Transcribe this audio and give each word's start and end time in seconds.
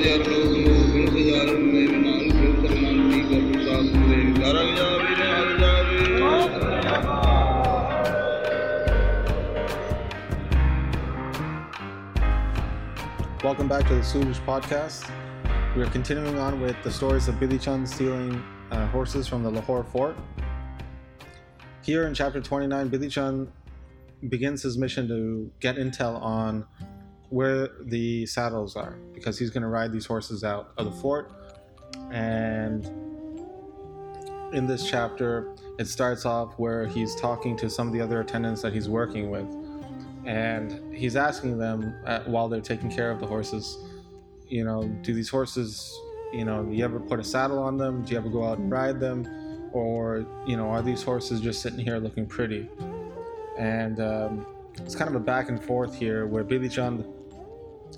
Welcome 0.00 0.24
back 13.68 13.86
to 13.88 13.94
the 13.94 14.00
Subish 14.00 14.40
podcast. 14.46 15.10
We 15.76 15.82
are 15.82 15.90
continuing 15.90 16.38
on 16.38 16.62
with 16.62 16.82
the 16.82 16.90
stories 16.90 17.28
of 17.28 17.34
Bidhi 17.34 17.60
Chand 17.60 17.86
stealing 17.86 18.42
uh, 18.70 18.86
horses 18.86 19.28
from 19.28 19.42
the 19.42 19.50
Lahore 19.50 19.84
fort. 19.84 20.16
Here 21.82 22.06
in 22.06 22.14
chapter 22.14 22.40
29, 22.40 22.88
Bidhi 22.88 23.10
Chand 23.10 23.52
begins 24.30 24.62
his 24.62 24.78
mission 24.78 25.06
to 25.08 25.50
get 25.60 25.76
intel 25.76 26.18
on 26.22 26.64
where 27.30 27.68
the 27.84 28.26
saddles 28.26 28.76
are 28.76 28.98
because 29.14 29.38
he's 29.38 29.50
going 29.50 29.62
to 29.62 29.68
ride 29.68 29.92
these 29.92 30.06
horses 30.06 30.44
out 30.44 30.72
of 30.76 30.84
the 30.84 30.92
fort. 31.00 31.32
And 32.10 32.84
in 34.52 34.66
this 34.66 34.88
chapter, 34.88 35.54
it 35.78 35.86
starts 35.86 36.26
off 36.26 36.54
where 36.58 36.86
he's 36.86 37.14
talking 37.14 37.56
to 37.56 37.70
some 37.70 37.86
of 37.86 37.92
the 37.92 38.00
other 38.00 38.20
attendants 38.20 38.62
that 38.62 38.72
he's 38.72 38.88
working 38.88 39.30
with. 39.30 39.46
And 40.26 40.94
he's 40.94 41.16
asking 41.16 41.58
them 41.58 41.94
uh, 42.06 42.20
while 42.24 42.48
they're 42.48 42.60
taking 42.60 42.90
care 42.90 43.10
of 43.10 43.20
the 43.20 43.26
horses 43.26 43.78
you 44.50 44.64
know 44.64 44.82
do 45.02 45.14
these 45.14 45.28
horses 45.28 45.98
you 46.32 46.44
know 46.44 46.64
do 46.64 46.74
you 46.74 46.84
ever 46.84 47.00
put 47.00 47.18
a 47.18 47.24
saddle 47.24 47.58
on 47.60 47.78
them? 47.78 48.02
Do 48.02 48.12
you 48.12 48.18
ever 48.18 48.28
go 48.28 48.44
out 48.44 48.58
and 48.58 48.70
ride 48.70 49.00
them? 49.00 49.70
Or 49.72 50.26
you 50.46 50.56
know 50.56 50.68
are 50.68 50.82
these 50.82 51.02
horses 51.02 51.40
just 51.40 51.62
sitting 51.62 51.78
here 51.78 51.98
looking 51.98 52.26
pretty? 52.26 52.68
And 53.58 54.00
um, 54.00 54.46
it's 54.78 54.94
kind 54.94 55.08
of 55.08 55.16
a 55.16 55.20
back 55.20 55.48
and 55.48 55.62
forth 55.62 55.94
here 55.94 56.26
where 56.26 56.44
Bidhi 56.44 56.70
Chand 56.70 57.04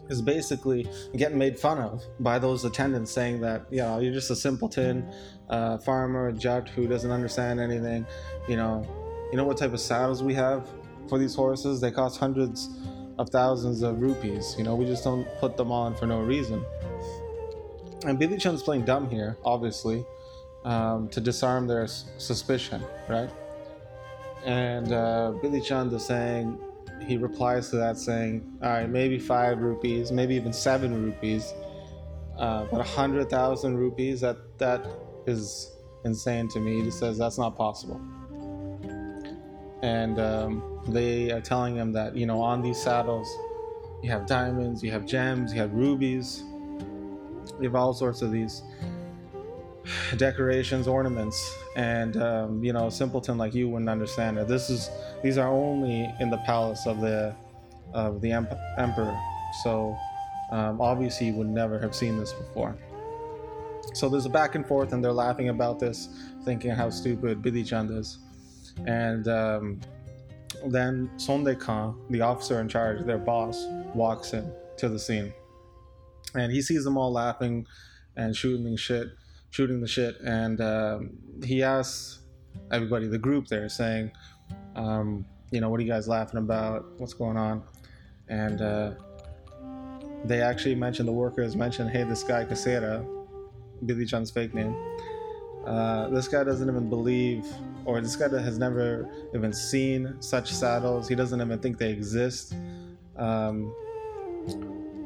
is 0.08 0.22
basically 0.22 0.88
getting 1.16 1.38
made 1.38 1.58
fun 1.58 1.78
of 1.78 2.02
by 2.20 2.38
those 2.38 2.64
attendants 2.64 3.10
saying 3.10 3.40
that 3.40 3.66
you 3.70 3.78
know 3.78 3.98
you're 3.98 4.12
just 4.12 4.30
a 4.30 4.36
simpleton 4.36 5.06
uh, 5.50 5.76
farmer 5.78 6.28
a 6.28 6.32
jat 6.32 6.68
who 6.70 6.88
doesn't 6.88 7.10
understand 7.10 7.60
anything 7.60 8.06
you 8.48 8.56
know 8.56 8.86
you 9.30 9.36
know 9.36 9.44
what 9.44 9.58
type 9.58 9.72
of 9.72 9.80
saddles 9.80 10.22
we 10.22 10.34
have 10.34 10.66
for 11.08 11.18
these 11.18 11.34
horses. 11.34 11.80
They 11.80 11.90
cost 11.90 12.18
hundreds 12.18 12.68
of 13.18 13.28
thousands 13.30 13.82
of 13.82 14.00
rupees. 14.00 14.54
You 14.58 14.64
know, 14.64 14.74
we 14.74 14.86
just 14.86 15.04
don't 15.04 15.26
put 15.40 15.56
them 15.56 15.70
on 15.72 15.94
for 15.94 16.06
no 16.06 16.20
reason. 16.20 16.64
And 18.04 18.18
Bidhi 18.18 18.40
Chand's 18.40 18.62
playing 18.62 18.84
dumb 18.84 19.08
here, 19.08 19.36
obviously, 19.44 20.04
um, 20.64 21.08
to 21.08 21.20
disarm 21.20 21.66
their 21.66 21.84
s- 21.84 22.06
suspicion, 22.18 22.82
right? 23.08 23.30
And 24.44 24.92
uh, 24.92 25.32
Bidhi 25.42 25.64
Chand 25.64 25.92
is 25.92 26.04
saying, 26.04 26.58
he 27.06 27.16
replies 27.16 27.70
to 27.70 27.76
that 27.76 27.96
saying, 27.96 28.58
all 28.62 28.70
right, 28.70 28.88
maybe 28.88 29.18
five 29.18 29.58
rupees, 29.58 30.12
maybe 30.12 30.34
even 30.34 30.52
seven 30.52 31.04
rupees, 31.04 31.52
uh, 32.38 32.66
but 32.70 32.80
a 32.80 32.84
hundred 32.84 33.28
thousand 33.30 33.76
rupees, 33.76 34.20
that 34.20 34.36
that 34.58 34.86
is 35.26 35.72
insane 36.04 36.48
to 36.48 36.60
me. 36.60 36.82
He 36.82 36.90
says 36.90 37.18
that's 37.18 37.38
not 37.38 37.56
possible 37.56 38.00
and 39.82 40.20
um, 40.20 40.80
they 40.88 41.30
are 41.32 41.40
telling 41.40 41.76
him 41.76 41.92
that 41.92 42.16
you 42.16 42.24
know 42.24 42.40
on 42.40 42.62
these 42.62 42.80
saddles 42.80 43.28
you 44.02 44.10
have 44.10 44.26
diamonds 44.26 44.82
you 44.82 44.90
have 44.90 45.04
gems 45.04 45.52
you 45.52 45.60
have 45.60 45.72
rubies 45.72 46.44
you 47.58 47.64
have 47.64 47.74
all 47.74 47.92
sorts 47.92 48.22
of 48.22 48.30
these 48.30 48.62
decorations 50.16 50.86
ornaments 50.86 51.56
and 51.76 52.16
um, 52.16 52.62
you 52.62 52.72
know 52.72 52.88
simpleton 52.88 53.36
like 53.36 53.54
you 53.54 53.68
wouldn't 53.68 53.90
understand 53.90 54.38
it. 54.38 54.48
This 54.48 54.70
is 54.70 54.90
these 55.22 55.38
are 55.38 55.48
only 55.48 56.12
in 56.20 56.30
the 56.30 56.38
palace 56.38 56.86
of 56.86 57.00
the 57.00 57.34
of 57.92 58.20
the 58.20 58.32
emp- 58.32 58.58
emperor. 58.78 59.18
So 59.62 59.96
um, 60.50 60.80
obviously 60.80 61.28
you 61.28 61.34
would 61.34 61.48
never 61.48 61.78
have 61.78 61.94
seen 61.94 62.18
this 62.18 62.32
before. 62.32 62.76
So 63.94 64.08
there's 64.08 64.26
a 64.26 64.30
back 64.30 64.54
and 64.54 64.66
forth 64.66 64.92
and 64.92 65.04
they're 65.04 65.12
laughing 65.12 65.48
about 65.48 65.78
this 65.78 66.08
thinking 66.44 66.70
how 66.70 66.90
stupid 66.90 67.42
Bidhi 67.42 67.66
Chand 67.66 67.90
is. 67.90 68.18
And 68.86 69.28
um, 69.28 69.80
then 70.66 71.10
Sonde 71.16 71.58
Khan, 71.58 71.98
the 72.10 72.20
officer 72.20 72.60
in 72.60 72.68
charge, 72.68 73.04
their 73.04 73.18
boss, 73.18 73.66
walks 73.94 74.32
in 74.32 74.50
to 74.78 74.88
the 74.88 74.98
scene, 74.98 75.32
and 76.34 76.50
he 76.50 76.62
sees 76.62 76.84
them 76.84 76.96
all 76.96 77.12
laughing 77.12 77.66
and 78.16 78.34
shooting 78.34 78.76
shit, 78.76 79.08
shooting 79.52 79.80
the 79.80 79.86
shit, 79.86 80.18
and 80.22 80.60
um, 80.60 81.10
he 81.44 81.62
asks 81.62 82.20
everybody, 82.72 83.06
the 83.06 83.18
group 83.18 83.46
there, 83.46 83.68
saying, 83.68 84.10
um, 84.74 85.24
"You 85.52 85.60
know, 85.60 85.68
what 85.68 85.78
are 85.78 85.82
you 85.84 85.92
guys 85.92 86.08
laughing 86.08 86.38
about? 86.38 86.84
What's 86.98 87.14
going 87.14 87.36
on?" 87.36 87.62
And 88.28 88.60
uh, 88.60 88.92
they 90.24 90.40
actually 90.40 90.74
mention 90.74 91.06
the 91.06 91.12
workers 91.12 91.54
mention, 91.54 91.86
"Hey, 91.88 92.02
this 92.02 92.24
guy 92.24 92.44
Casera, 92.44 93.06
Bidhi 93.84 94.08
Chand's 94.08 94.30
fake 94.30 94.54
name." 94.54 94.74
Uh, 95.66 96.08
this 96.08 96.26
guy 96.26 96.42
doesn't 96.42 96.68
even 96.68 96.88
believe, 96.88 97.46
or 97.84 98.00
this 98.00 98.16
guy 98.16 98.28
has 98.28 98.58
never 98.58 99.08
even 99.34 99.52
seen 99.52 100.16
such 100.20 100.50
saddles. 100.50 101.08
He 101.08 101.14
doesn't 101.14 101.40
even 101.40 101.58
think 101.58 101.78
they 101.78 101.90
exist. 101.90 102.54
Um, 103.16 103.72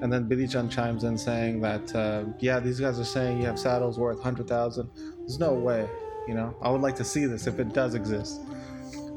and 0.02 0.12
then 0.12 0.28
Bidhi 0.28 0.50
Chand 0.50 0.70
chimes 0.70 1.04
in 1.04 1.16
saying 1.16 1.60
that, 1.62 1.94
uh, 1.94 2.24
yeah, 2.38 2.60
these 2.60 2.78
guys 2.78 2.98
are 2.98 3.04
saying 3.04 3.40
you 3.40 3.46
have 3.46 3.58
saddles 3.58 3.98
worth 3.98 4.16
100,000. 4.16 4.90
There's 5.20 5.38
no 5.38 5.54
way, 5.54 5.88
you 6.28 6.34
know. 6.34 6.54
I 6.60 6.70
would 6.70 6.82
like 6.82 6.96
to 6.96 7.04
see 7.04 7.24
this 7.24 7.46
if 7.46 7.58
it 7.58 7.72
does 7.72 7.94
exist. 7.94 8.40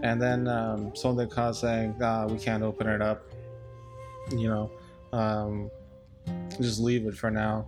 And 0.03 0.21
then 0.21 0.47
um, 0.47 0.95
Sonde 0.95 1.29
Khan 1.29 1.53
saying, 1.53 1.95
ah, 2.01 2.25
we 2.27 2.37
can't 2.37 2.63
open 2.63 2.87
it 2.87 3.01
up. 3.01 3.23
You 4.31 4.47
know, 4.47 4.71
um, 5.11 5.69
just 6.61 6.79
leave 6.79 7.05
it 7.05 7.15
for 7.15 7.29
now. 7.29 7.67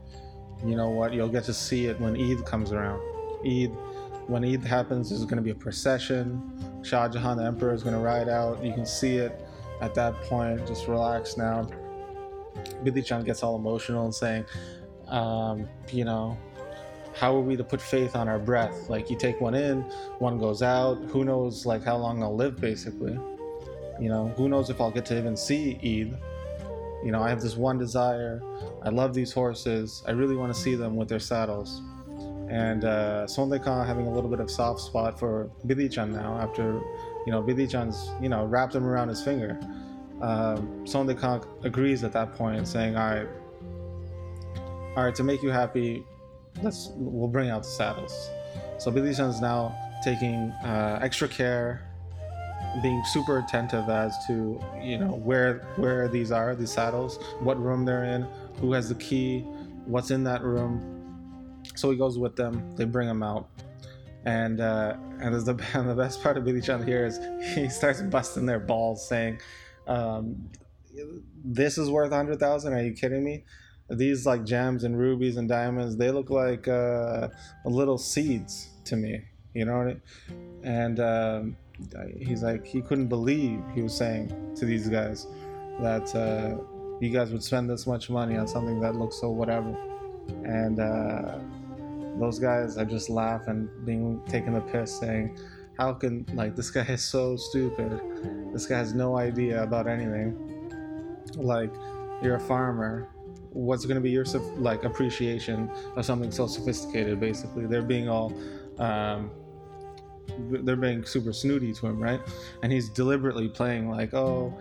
You 0.65 0.75
know 0.75 0.89
what? 0.89 1.13
You'll 1.13 1.29
get 1.29 1.43
to 1.45 1.53
see 1.53 1.87
it 1.87 1.99
when 1.99 2.15
Eid 2.15 2.45
comes 2.45 2.71
around. 2.71 3.01
Eid, 3.45 3.71
when 4.27 4.45
Eid 4.45 4.63
happens, 4.63 5.09
there's 5.09 5.25
going 5.25 5.37
to 5.37 5.41
be 5.41 5.49
a 5.49 5.55
procession. 5.55 6.81
Shah 6.83 7.09
Jahan, 7.09 7.37
the 7.37 7.43
emperor, 7.43 7.73
is 7.73 7.83
going 7.83 7.95
to 7.95 8.01
ride 8.01 8.29
out. 8.29 8.63
You 8.63 8.73
can 8.73 8.85
see 8.85 9.17
it 9.17 9.41
at 9.81 9.93
that 9.95 10.13
point. 10.23 10.65
Just 10.65 10.87
relax 10.87 11.35
now. 11.35 11.67
Bidhi 12.83 13.05
Chand 13.05 13.25
gets 13.25 13.43
all 13.43 13.55
emotional 13.55 14.05
and 14.05 14.13
saying, 14.13 14.45
um, 15.07 15.67
you 15.91 16.05
know, 16.05 16.37
how 17.13 17.35
are 17.35 17.41
we 17.41 17.57
to 17.57 17.63
put 17.63 17.81
faith 17.81 18.15
on 18.15 18.29
our 18.29 18.39
breath? 18.39 18.89
Like 18.89 19.09
you 19.09 19.17
take 19.17 19.41
one 19.41 19.53
in, 19.53 19.81
one 20.19 20.37
goes 20.37 20.61
out. 20.61 20.95
Who 21.09 21.25
knows, 21.25 21.65
like 21.65 21.83
how 21.83 21.97
long 21.97 22.23
I'll 22.23 22.35
live, 22.35 22.59
basically. 22.59 23.19
You 23.99 24.09
know, 24.09 24.29
who 24.37 24.49
knows 24.49 24.69
if 24.69 24.79
I'll 24.79 24.91
get 24.91 25.05
to 25.07 25.17
even 25.17 25.35
see 25.35 25.75
Eid. 25.75 26.17
You 27.03 27.11
know, 27.11 27.21
I 27.21 27.29
have 27.29 27.41
this 27.41 27.55
one 27.55 27.77
desire. 27.77 28.41
I 28.83 28.89
love 28.89 29.13
these 29.13 29.33
horses. 29.33 30.03
I 30.07 30.11
really 30.11 30.35
want 30.35 30.53
to 30.53 30.59
see 30.59 30.75
them 30.75 30.95
with 30.95 31.09
their 31.09 31.19
saddles 31.19 31.81
and 32.51 32.83
uh, 32.83 33.25
Sonde 33.27 33.63
Khan 33.63 33.87
having 33.87 34.07
a 34.07 34.13
little 34.13 34.29
bit 34.29 34.41
of 34.41 34.51
soft 34.51 34.81
spot 34.81 35.17
for 35.17 35.49
Bidhi 35.65 35.89
Chand 35.89 36.13
now 36.13 36.37
after 36.37 36.81
you 37.25 37.31
know 37.31 37.41
Bidhi 37.41 37.69
Chand's 37.69 38.11
you 38.21 38.27
know 38.27 38.45
wrapped 38.45 38.75
him 38.75 38.85
around 38.85 39.07
his 39.07 39.23
finger. 39.23 39.57
Sonde 40.85 41.17
Khan 41.17 41.41
agrees 41.63 42.03
at 42.03 42.11
that 42.13 42.35
point, 42.35 42.67
saying, 42.67 42.95
"All 42.95 43.09
right, 43.09 43.27
all 44.95 45.03
right, 45.03 45.15
to 45.15 45.23
make 45.23 45.41
you 45.41 45.49
happy, 45.49 46.05
let's 46.61 46.91
we'll 46.95 47.27
bring 47.27 47.49
out 47.49 47.63
the 47.63 47.69
saddles." 47.69 48.29
So 48.77 48.91
Bidhi 48.91 49.15
Chand's 49.15 49.41
now 49.41 49.75
taking 50.03 50.51
uh, 50.63 50.99
extra 51.01 51.27
care, 51.27 51.87
being 52.81 53.01
super 53.11 53.39
attentive 53.39 53.89
as 53.89 54.15
to 54.27 54.61
you 54.81 54.97
know 54.97 55.11
where 55.11 55.67
where 55.75 56.07
these 56.07 56.31
are 56.31 56.55
these 56.55 56.71
saddles, 56.71 57.17
what 57.39 57.61
room 57.61 57.85
they're 57.85 58.05
in, 58.05 58.27
who 58.59 58.73
has 58.73 58.89
the 58.89 58.95
key, 58.95 59.41
what's 59.85 60.11
in 60.11 60.23
that 60.23 60.43
room 60.43 60.99
so 61.75 61.91
he 61.91 61.97
goes 61.97 62.17
with 62.17 62.35
them. 62.35 62.75
They 62.75 62.85
bring 62.85 63.07
him 63.07 63.23
out, 63.23 63.49
and 64.25 64.59
uh, 64.59 64.95
and 65.19 65.33
the 65.33 65.67
and 65.73 65.89
the 65.89 65.95
best 65.95 66.21
part 66.21 66.37
of 66.37 66.43
Bidhi 66.43 66.63
Chand 66.63 66.87
here 66.87 67.05
is 67.05 67.19
he 67.55 67.69
starts 67.69 68.01
busting 68.01 68.45
their 68.45 68.59
balls, 68.59 69.07
saying, 69.07 69.39
um, 69.87 70.49
"This 71.43 71.77
is 71.77 71.89
worth 71.89 72.11
a 72.11 72.15
hundred 72.15 72.39
thousand? 72.39 72.73
Are 72.73 72.83
you 72.83 72.93
kidding 72.93 73.23
me? 73.23 73.45
These 73.89 74.25
like 74.25 74.45
gems 74.45 74.83
and 74.83 74.97
rubies 74.97 75.37
and 75.37 75.49
diamonds, 75.49 75.97
they 75.97 76.11
look 76.11 76.29
like 76.29 76.67
uh, 76.67 77.27
little 77.65 77.97
seeds 77.97 78.69
to 78.85 78.95
me. 78.95 79.21
You 79.53 79.65
know 79.65 79.77
what? 79.79 79.87
I 79.87 80.33
mean? 80.33 80.61
And 80.63 80.99
um, 80.99 81.57
he's 82.17 82.41
like, 82.41 82.65
he 82.65 82.81
couldn't 82.81 83.07
believe 83.07 83.61
he 83.75 83.81
was 83.81 83.93
saying 83.93 84.55
to 84.55 84.65
these 84.65 84.87
guys 84.87 85.27
that 85.81 86.15
uh, 86.15 86.63
you 87.01 87.09
guys 87.09 87.31
would 87.31 87.43
spend 87.43 87.69
this 87.69 87.85
much 87.85 88.09
money 88.09 88.37
on 88.37 88.47
something 88.47 88.79
that 88.79 88.95
looks 88.95 89.19
so 89.19 89.29
whatever." 89.29 89.75
and 90.43 90.79
uh, 90.79 91.37
those 92.19 92.39
guys 92.39 92.77
are 92.77 92.85
just 92.85 93.09
laughing, 93.09 93.69
being 93.85 94.21
taking 94.27 94.53
the 94.53 94.61
piss, 94.61 94.99
saying, 94.99 95.37
"How 95.77 95.93
can 95.93 96.25
like 96.33 96.55
this 96.55 96.71
guy 96.71 96.83
is 96.83 97.03
so 97.03 97.35
stupid? 97.35 97.99
This 98.53 98.65
guy 98.65 98.77
has 98.77 98.93
no 98.93 99.17
idea 99.17 99.63
about 99.63 99.87
anything. 99.87 100.37
Like, 101.35 101.71
you're 102.21 102.35
a 102.35 102.39
farmer. 102.39 103.09
What's 103.51 103.85
going 103.85 103.95
to 103.95 104.01
be 104.01 104.11
your 104.11 104.25
like 104.57 104.83
appreciation 104.83 105.69
of 105.95 106.05
something 106.05 106.31
so 106.31 106.47
sophisticated? 106.47 107.19
Basically, 107.19 107.65
they're 107.65 107.81
being 107.81 108.09
all." 108.09 108.33
Um, 108.79 109.31
they're 110.49 110.75
being 110.77 111.05
super 111.05 111.33
snooty 111.33 111.73
to 111.73 111.87
him, 111.87 111.99
right? 112.01 112.21
And 112.63 112.71
he's 112.71 112.89
deliberately 112.89 113.49
playing 113.49 113.89
like, 113.89 114.13
"Oh, 114.13 114.57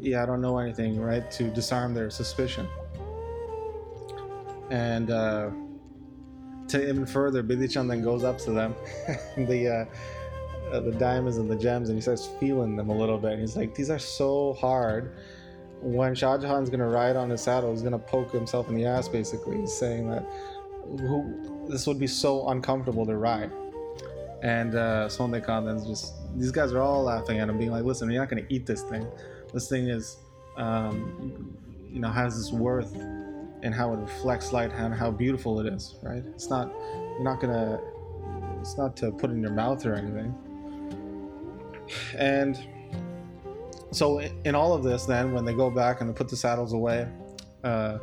yeah, 0.00 0.22
I 0.22 0.26
don't 0.26 0.40
know 0.40 0.58
anything," 0.58 1.00
right, 1.00 1.30
to 1.32 1.50
disarm 1.50 1.94
their 1.94 2.10
suspicion 2.10 2.68
And 4.70 5.10
uh, 5.10 5.50
to 6.68 6.88
even 6.88 7.06
further, 7.06 7.42
Bidhi 7.42 7.70
Chand 7.70 7.90
then 7.90 8.02
goes 8.02 8.24
up 8.24 8.38
to 8.38 8.52
them, 8.52 8.74
the 9.36 9.68
uh, 9.68 9.94
uh, 10.72 10.80
the 10.80 10.92
diamonds 10.92 11.38
and 11.38 11.50
the 11.50 11.56
gems, 11.56 11.88
and 11.88 11.96
he 11.96 12.02
starts 12.02 12.28
feeling 12.40 12.76
them 12.76 12.90
a 12.90 12.96
little 12.96 13.18
bit. 13.18 13.32
And 13.32 13.40
he's 13.40 13.56
like, 13.56 13.74
"These 13.74 13.90
are 13.90 13.98
so 13.98 14.54
hard." 14.54 15.12
When 15.80 16.14
Shah 16.14 16.38
Jahan's 16.38 16.70
gonna 16.70 16.88
ride 16.88 17.16
on 17.16 17.30
his 17.30 17.40
saddle, 17.40 17.70
he's 17.70 17.82
gonna 17.82 17.98
poke 17.98 18.32
himself 18.32 18.68
in 18.68 18.74
the 18.74 18.84
ass. 18.84 19.08
Basically, 19.08 19.60
he's 19.60 19.72
saying 19.72 20.10
that 20.10 20.24
who, 21.00 21.66
this 21.68 21.86
would 21.86 21.98
be 21.98 22.06
so 22.06 22.48
uncomfortable 22.48 23.06
to 23.06 23.16
ride. 23.16 23.52
And 24.42 24.74
uh, 24.74 25.08
Sonde 25.08 25.42
Khan 25.44 25.66
then 25.66 25.84
just 25.84 26.14
these 26.36 26.52
guys 26.52 26.72
are 26.72 26.80
all 26.80 27.02
laughing 27.02 27.38
at 27.38 27.48
him, 27.48 27.58
being 27.58 27.70
like, 27.70 27.84
"Listen, 27.84 28.10
you're 28.10 28.22
not 28.22 28.28
gonna 28.28 28.46
eat 28.48 28.66
this 28.66 28.82
thing. 28.82 29.06
This 29.52 29.68
thing 29.68 29.88
is, 29.88 30.18
um, 30.56 31.56
you 31.92 32.00
know, 32.00 32.10
has 32.10 32.36
this 32.36 32.52
worth." 32.52 32.94
and 33.62 33.74
how 33.74 33.92
it 33.92 33.96
reflects 33.96 34.52
light 34.52 34.70
and 34.72 34.94
how 34.94 35.10
beautiful 35.10 35.60
it 35.60 35.66
is, 35.72 35.96
right? 36.02 36.22
It's 36.34 36.48
not, 36.48 36.72
you're 37.14 37.24
not 37.24 37.40
gonna, 37.40 37.80
it's 38.60 38.76
not 38.76 38.96
to 38.98 39.10
put 39.10 39.30
in 39.30 39.40
your 39.40 39.50
mouth 39.50 39.84
or 39.84 39.94
anything. 39.94 40.34
And 42.16 42.58
so, 43.90 44.20
in 44.20 44.54
all 44.54 44.74
of 44.74 44.82
this, 44.82 45.06
then 45.06 45.32
when 45.32 45.44
they 45.44 45.54
go 45.54 45.70
back 45.70 46.00
and 46.00 46.10
they 46.10 46.14
put 46.14 46.28
the 46.28 46.36
saddles 46.36 46.72
away, 46.72 47.08
uh, 47.64 47.98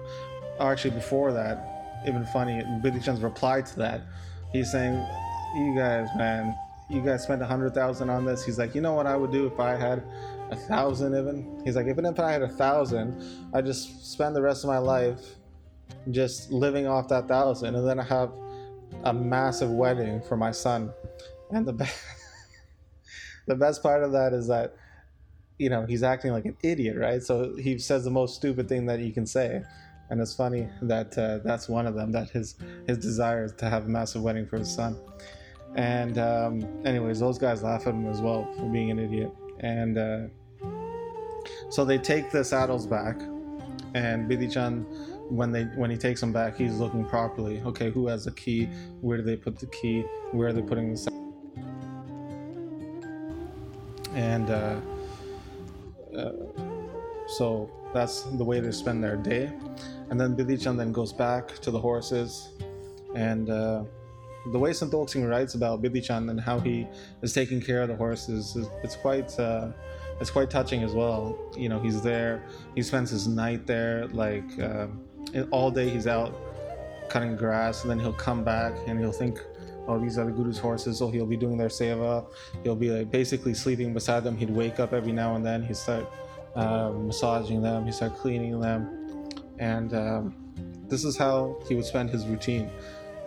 or 0.59 0.71
actually 0.71 0.91
before 0.91 1.31
that, 1.33 2.01
even 2.07 2.25
funny, 2.27 2.61
Bidhi 2.83 3.03
Chand's 3.03 3.21
reply 3.21 3.61
to 3.61 3.75
that, 3.77 4.01
he's 4.51 4.71
saying, 4.71 4.93
"You 5.55 5.75
guys, 5.75 6.07
man, 6.17 6.55
you 6.89 7.01
guys 7.01 7.23
spent 7.23 7.41
a 7.41 7.45
hundred 7.45 7.73
thousand 7.73 8.09
on 8.09 8.25
this." 8.25 8.43
He's 8.43 8.57
like, 8.57 8.73
"You 8.73 8.81
know 8.81 8.93
what 8.93 9.05
I 9.05 9.15
would 9.15 9.31
do 9.31 9.47
if 9.47 9.59
I 9.59 9.75
had 9.75 10.03
a 10.49 10.55
thousand 10.55 11.15
even?" 11.15 11.61
He's 11.63 11.75
like, 11.75 11.87
"Even 11.87 12.05
if 12.05 12.19
I 12.19 12.31
had 12.31 12.41
a 12.41 12.49
thousand, 12.49 13.21
I 13.53 13.61
just 13.61 14.11
spend 14.11 14.35
the 14.35 14.41
rest 14.41 14.63
of 14.63 14.69
my 14.69 14.79
life." 14.79 15.35
just 16.11 16.51
living 16.51 16.87
off 16.87 17.07
that 17.09 17.27
thousand, 17.27 17.75
and 17.75 17.87
then 17.87 17.99
I 17.99 18.03
have 18.03 18.31
a 19.03 19.13
massive 19.13 19.71
wedding 19.71 20.21
for 20.21 20.37
my 20.37 20.51
son. 20.51 20.91
And 21.51 21.65
the 21.65 21.73
the 23.45 23.55
best 23.55 23.83
part 23.83 24.03
of 24.03 24.11
that 24.13 24.33
is 24.33 24.47
that, 24.47 24.75
you 25.57 25.69
know, 25.69 25.85
he's 25.85 26.03
acting 26.03 26.31
like 26.31 26.45
an 26.45 26.57
idiot, 26.63 26.97
right? 26.97 27.21
So 27.21 27.55
he 27.55 27.77
says 27.77 28.03
the 28.03 28.11
most 28.11 28.35
stupid 28.35 28.67
thing 28.67 28.85
that 28.87 28.99
you 28.99 29.11
can 29.11 29.25
say, 29.25 29.63
and 30.09 30.21
it's 30.21 30.35
funny 30.35 30.67
that 30.83 31.17
uh, 31.17 31.39
that's 31.43 31.67
one 31.67 31.87
of 31.87 31.95
them. 31.95 32.11
That 32.11 32.29
his 32.29 32.55
his 32.87 32.97
desire 32.97 33.45
is 33.45 33.53
to 33.53 33.69
have 33.69 33.85
a 33.85 33.89
massive 33.89 34.21
wedding 34.21 34.45
for 34.45 34.57
his 34.57 34.73
son. 34.73 34.97
And 35.75 36.17
um, 36.17 36.85
anyways, 36.85 37.19
those 37.19 37.37
guys 37.37 37.63
laugh 37.63 37.87
at 37.87 37.93
him 37.93 38.07
as 38.07 38.21
well 38.21 38.47
for 38.55 38.69
being 38.69 38.91
an 38.91 38.99
idiot. 38.99 39.31
And 39.59 39.97
uh, 39.97 40.19
so 41.69 41.85
they 41.85 41.97
take 41.97 42.31
the 42.31 42.43
saddles 42.43 42.85
back, 42.85 43.19
and 43.93 44.29
Bidhi 44.29 44.51
Chand 44.51 44.85
when 45.29 45.51
they 45.51 45.63
when 45.63 45.89
he 45.89 45.97
takes 45.97 46.21
them 46.21 46.31
back, 46.31 46.55
he's 46.55 46.77
looking 46.77 47.05
properly. 47.05 47.61
Okay, 47.61 47.89
who 47.89 48.07
has 48.07 48.25
the 48.25 48.31
key? 48.31 48.65
Where 49.01 49.17
do 49.17 49.23
they 49.23 49.35
put 49.35 49.59
the 49.59 49.67
key? 49.67 50.01
Where 50.31 50.49
are 50.49 50.53
they 50.53 50.61
putting 50.61 50.93
the? 50.93 51.14
And 54.15 54.49
uh, 54.49 54.79
uh, 56.17 56.31
so 57.27 57.69
that's 57.93 58.23
the 58.23 58.43
way 58.43 58.59
they 58.59 58.71
spend 58.71 59.03
their 59.03 59.17
day. 59.17 59.51
And 60.09 60.19
then 60.19 60.35
Bidhi 60.35 60.61
Chand 60.61 60.79
then 60.79 60.91
goes 60.91 61.13
back 61.13 61.59
to 61.59 61.71
the 61.71 61.79
horses, 61.79 62.49
and 63.15 63.49
uh, 63.49 63.83
the 64.51 64.59
way 64.59 64.71
Santokh 64.71 65.09
Singh 65.09 65.25
writes 65.25 65.55
about 65.55 65.81
Bidhi 65.81 66.03
Chand 66.03 66.29
and 66.29 66.39
how 66.39 66.59
he 66.59 66.87
is 67.21 67.33
taking 67.33 67.59
care 67.61 67.81
of 67.81 67.89
the 67.89 67.95
horses, 67.95 68.55
is, 68.55 68.67
it's 68.83 68.95
quite 68.95 69.37
uh, 69.39 69.69
it's 70.21 70.29
quite 70.31 70.49
touching 70.49 70.83
as 70.83 70.93
well. 70.93 71.37
You 71.57 71.69
know, 71.69 71.79
he's 71.79 72.01
there, 72.01 72.43
he 72.75 72.81
spends 72.81 73.11
his 73.11 73.27
night 73.27 73.67
there, 73.67 74.07
like. 74.07 74.47
Um, 74.59 75.01
all 75.51 75.71
day 75.71 75.89
he's 75.89 76.07
out 76.07 76.35
cutting 77.09 77.35
grass 77.35 77.81
and 77.81 77.91
then 77.91 77.99
he'll 77.99 78.13
come 78.13 78.43
back 78.43 78.73
and 78.87 78.99
he'll 78.99 79.11
think 79.11 79.39
oh 79.87 79.99
these 79.99 80.17
are 80.17 80.25
the 80.25 80.31
guru's 80.31 80.57
horses 80.57 80.97
so 80.97 81.09
he'll 81.09 81.25
be 81.25 81.37
doing 81.37 81.57
their 81.57 81.69
seva. 81.69 82.25
He'll 82.63 82.75
be 82.75 82.89
like 82.89 83.11
basically 83.11 83.53
sleeping 83.53 83.93
beside 83.93 84.23
them. 84.23 84.37
He'd 84.37 84.49
wake 84.49 84.79
up 84.79 84.93
every 84.93 85.11
now 85.11 85.35
and 85.35 85.45
then. 85.45 85.63
He'd 85.63 85.77
start 85.77 86.11
um, 86.55 87.07
massaging 87.07 87.61
them. 87.61 87.85
He'd 87.85 87.93
start 87.93 88.15
cleaning 88.15 88.59
them. 88.59 89.29
And 89.59 89.93
um, 89.93 90.35
this 90.87 91.03
is 91.03 91.17
how 91.17 91.57
he 91.67 91.75
would 91.75 91.85
spend 91.85 92.09
his 92.09 92.25
routine. 92.25 92.69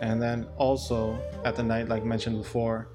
And 0.01 0.21
then 0.21 0.47
also 0.57 1.19
at 1.45 1.55
the 1.55 1.63
night 1.63 1.89
like 1.89 2.05
mentioned 2.05 2.37
before 2.37 2.87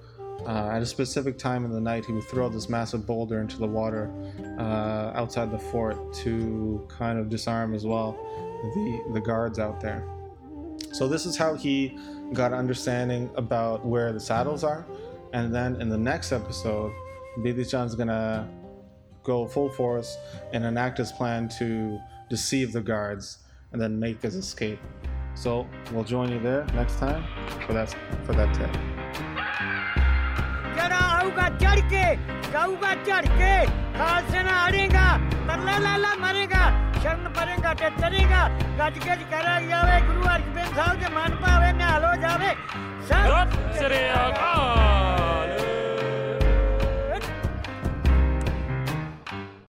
uh, 0.46 0.68
at 0.68 0.82
a 0.82 0.86
specific 0.86 1.38
time 1.38 1.64
in 1.64 1.70
the 1.70 1.80
night 1.80 2.04
he 2.04 2.12
would 2.12 2.24
throw 2.24 2.48
this 2.48 2.68
massive 2.68 3.06
boulder 3.06 3.40
into 3.40 3.56
the 3.56 3.66
water 3.66 4.10
uh, 4.58 5.12
outside 5.14 5.50
the 5.50 5.58
fort 5.58 6.12
to 6.12 6.86
kind 6.88 7.18
of 7.18 7.28
disarm 7.28 7.74
as 7.74 7.86
well 7.86 8.12
the, 8.74 9.12
the 9.12 9.20
guards 9.20 9.58
out 9.58 9.80
there. 9.80 10.06
So 10.92 11.08
this 11.08 11.26
is 11.26 11.36
how 11.36 11.54
he 11.54 11.98
got 12.34 12.52
an 12.52 12.58
understanding 12.58 13.30
about 13.36 13.84
where 13.84 14.12
the 14.12 14.20
saddles 14.20 14.64
are. 14.64 14.84
And 15.32 15.54
then 15.54 15.80
in 15.80 15.88
the 15.88 15.98
next 15.98 16.32
episode, 16.32 16.92
Bidhi 17.38 17.68
Chand's 17.68 17.94
gonna 17.94 18.48
go 19.22 19.46
full 19.46 19.70
force 19.70 20.16
and 20.52 20.64
enact 20.64 20.98
his 20.98 21.10
plan 21.12 21.48
to 21.58 21.98
deceive 22.28 22.72
the 22.72 22.80
guards 22.80 23.38
and 23.72 23.80
then 23.80 23.98
make 23.98 24.22
his 24.22 24.34
escape. 24.34 24.78
So 25.34 25.66
we'll 25.92 26.04
join 26.04 26.30
you 26.30 26.40
there 26.40 26.64
next 26.74 26.98
time 26.98 27.24
for 27.66 27.72
that 27.72 27.94
for 28.24 28.34
that 28.34 28.54
tale. 28.54 28.94
ਸ਼ਰਨ 37.04 37.28
ਪਰੇਗਾ 37.28 37.72
ਤੇ 37.74 37.88
ਤਰੀਗਾ। 37.90 38.48
ਗੱਜ 38.78 38.98
ਗੱਜ 38.98 39.22
ਕਰਿਆ 39.30 39.60
ਜਾਵੇ, 39.60 40.00
ਗੁਰੂ 40.06 40.22
ਅਰਜਨ 40.24 40.74
ਸਾਹਿਬ 40.76 41.00
ਦੇ 41.00 41.08
ਮਨ 41.14 41.34
ਭਾਵੇ, 41.36 41.72
ਨਿਹਾਲ 41.72 42.04
ਹੋ 42.04 42.14
ਜਾਵੇ। 42.22 42.54
ਸਤਿ 43.08 43.78
ਸ੍ਰੀ 43.78 43.98
ਅਕਾਲ। 44.14 45.43